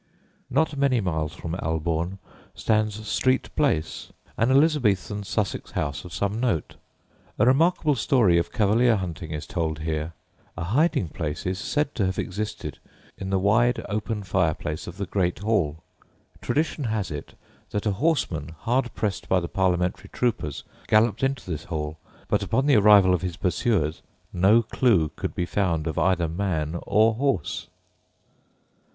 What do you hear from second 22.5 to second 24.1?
the arrival of his pursuers,